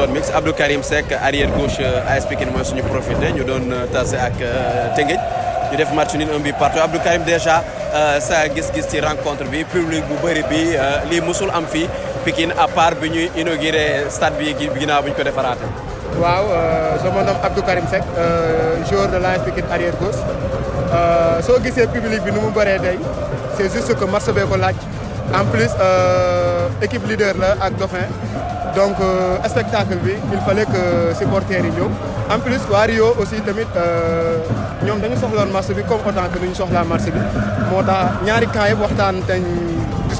[0.00, 4.14] Abdou Karim Seck arrière gauche euh, AS Pikine mooy suñu profité ñu doon euh, tase
[4.16, 5.20] ak euh, Tëngéej
[5.70, 7.62] ñu def match nul un but partout Abdou Karim déjà
[8.18, 10.74] sa gis-gis ci rencontre le public bu bëri bi
[11.10, 11.64] les musul am
[12.24, 13.30] Pekin, à part bi ñuy
[14.10, 15.64] stade bi ginnaaw bi ñu ko defaraate
[16.20, 16.42] waaw
[17.00, 18.02] je m'appelle Abdou Karim Seck
[18.90, 20.22] joueur de l'AS Pikine arrière gauche
[21.46, 22.98] soo le public bi nu mu bëree
[23.56, 24.56] c'est juste que Marseille bee ko
[25.34, 25.70] en plus
[26.82, 28.08] équipe leader là, ak Dauphin
[28.74, 30.82] donc euh, spectacle bi il fallait que
[31.20, 31.88] supporter yi ñëw
[32.34, 34.38] en plus waa Rio aussi tamit euh,
[34.86, 37.20] ñoom dañu soxloon marché bi comme autant que ñu soxlaa marché bi
[37.70, 39.42] moo tax ñaari camp yëpp waxtaan teñ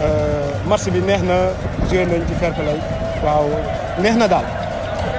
[0.00, 1.52] Euh, match bi neex na
[1.90, 2.78] joué nañ ci fair play
[3.22, 3.44] waaw
[4.00, 4.44] neex na daal.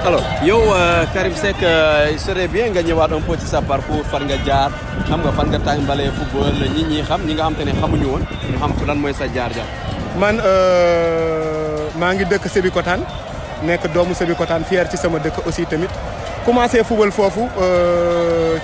[0.06, 3.62] alors yow euh, Karim Seck euh, il serait bien nga ñëwaat un peu ci sa
[3.62, 4.70] parcours fan nga jaar
[5.08, 8.08] xam nga fan nga tàmbalee football ñi ñi xam ñi nga xam te ne xamuñu
[8.12, 9.68] woon ñu xam lan mooy sa jaar-jaar.
[10.20, 10.36] man
[12.00, 13.04] maa ngi dëkk Sébikotane
[13.62, 15.92] nekk doomu Sébikotane fier ci sama dëkk aussi tamit
[16.44, 17.44] commencé football foofu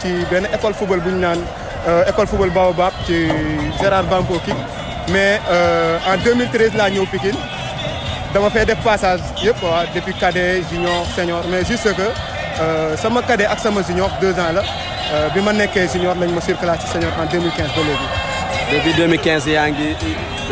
[0.00, 1.40] ci benn école football bu ñu naan
[2.10, 3.16] école football Baobab ci
[3.80, 4.52] Gérard Banco ki
[5.10, 7.36] mais euh, en 2013 laa ñëw Pikine
[8.34, 12.02] dama fay def passage yëpp quoi depuis cadet junior senior mais juste que
[12.60, 14.62] euh, sama cadet ak sama junior deux ans la
[15.12, 18.08] euh, bi ma nekkee junior lañ ma surclassé ci senior en 2015 ba léegi.
[18.74, 19.94] depuis 2015 yaa ngi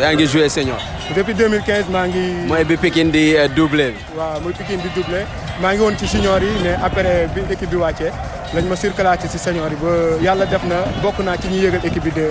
[0.01, 0.79] yaa ngi joué senior.
[1.15, 2.25] depuis 2015 maa ngi.
[2.47, 3.93] mooy bi Pikine di doublé.
[4.17, 5.23] waaw mooy Pikine di doublé.
[5.61, 8.11] maa ngi woon ci senior yi mais après bi équipe bi wàccee
[8.53, 9.91] lañ ma circulaté ci senior yi ba
[10.25, 12.25] yàlla def na bokk naa ci ñuy yëgal équipe bi de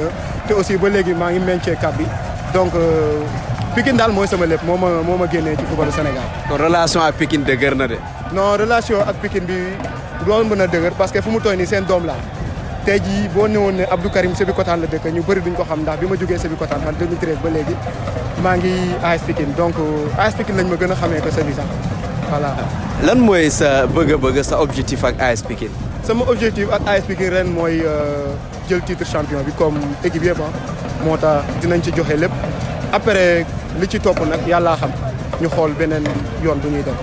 [0.47, 2.07] te aussi ba léegi maa ngi meñcee cap bi
[2.55, 3.21] donc euh,
[3.77, 6.23] Pikine daal mooy sama lépp ma moo ma génnee ci footballu Sénégal.
[6.49, 7.15] kon relation ak
[7.77, 7.99] na de.
[8.35, 9.59] non relation ak Pikine bi
[10.27, 12.21] doon mën a dëgër parce que fu mu toll nii seen doom laa
[12.85, 15.99] tey jii boo néewoon ne Abdou Karim Sébikotane la ñu bëri duñ ko xam ndax
[16.01, 17.75] bi ma jógee Sébikotane man 2013 ba léegi
[18.45, 18.73] maa ngi
[19.03, 19.21] AS
[19.59, 19.75] donc
[20.17, 21.71] AS lañ ma gën a xamee ko Sébi sax.
[22.31, 22.53] voilà
[23.07, 25.71] lan mooy sa bëgg-bëgg sa objectif ak AS Pikine.
[26.07, 28.33] sama objectif ak AS Pikine ren mooy euh,
[28.69, 30.51] jël titre champion bi comme équipe yëpp ah.
[31.05, 32.33] moo tax dinañ ci joxe lépp
[32.93, 33.47] après
[33.81, 34.91] li ci topp nag yàllaa xam
[35.41, 36.07] ñu xool beneen
[36.43, 36.95] yoon bu ñuy dem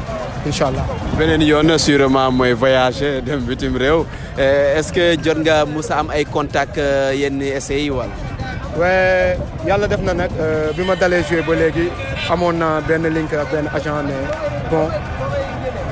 [0.45, 0.85] incha allah.
[1.17, 4.03] beneen yoon sûrement mooy voyager dem bitim réew
[4.39, 8.11] euh, est-ce que jot nga musa am ay contact euh, yenn essais yi wala.
[8.79, 9.37] waaye
[9.69, 11.89] yàlla def na nag euh, bi ma dalee joué ba léegi
[12.29, 14.25] amoon na benn link ak benn agent mais
[14.71, 14.87] bon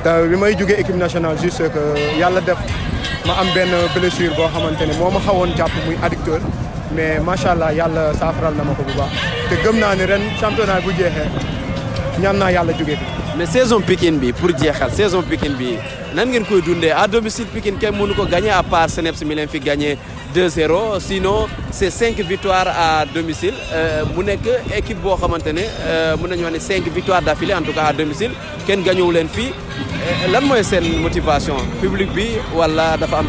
[0.04, 1.82] te bi may jugee équipe nationale juste que
[2.18, 2.58] yàlla def
[3.26, 6.40] ma am benn blessure boo xamante ne moo ma xawoon jàpp muy adducteur
[6.96, 9.12] mais macha allah yàlla saafaral na ma ko bu baax
[9.48, 11.30] te gëm naa ne ren championnat bu jeexee
[12.20, 13.21] ñaan naa yàlla jugee fi.
[13.36, 15.70] mais saison Pikine bi pour jeexal saison Pikine bi
[16.16, 19.34] nan ngeen koy d'undé à domicile Pikine kenn mënu ko gagner à part Seneps mi
[19.34, 19.96] leen fi gagner
[20.34, 24.40] 2-0 sinon c'est 5 victoires à domicile euh, mu nek
[24.76, 28.30] équipe bo xamantene euh nañu wone 5 victoires d'affilée, en tout cas à domicile
[28.66, 33.28] ken gagné wu leen fii euh, lan moy sen motivation public bi wala dafa am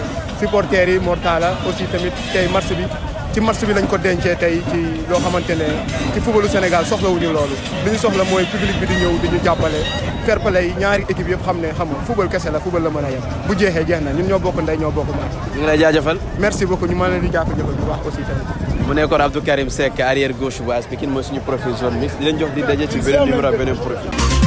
[0.41, 2.85] supporters yi Mortala aussi tamit tey match bi
[3.33, 5.67] ci match bi lañ ko dencee tey ci loo xamante ne
[6.13, 9.39] ci footballu Sénégal soxlawuñu loolu li ñu soxla mooy public bi di ñëw di ñu
[9.43, 9.79] jàppale
[10.25, 13.09] fair play ñaari équipe yëpp xam ne xam football kese la football la mën a
[13.11, 15.77] yem bu jeexee jeex na ñun ñoo bokk ndey ñoo bokk maat ñu ngi lay
[15.77, 18.47] jaajëfal merci beaucoup ñu mën leen di jaajëfal bu baax aussi tamit
[18.87, 22.49] mu nekkoon Karim Seck arrière gauche bu AS mooy suñu profil zone mixte di jox
[22.55, 24.40] di daje